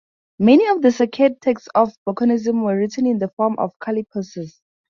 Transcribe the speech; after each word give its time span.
Many 0.39 0.65
of 0.67 0.81
the 0.81 0.91
sacred 0.91 1.41
texts 1.41 1.69
of 1.75 1.93
Bokononism 2.07 2.63
were 2.65 2.75
written 2.75 3.05
in 3.05 3.19
the 3.19 3.27
form 3.37 3.55
of 3.59 3.77
calypsos. 3.77 4.59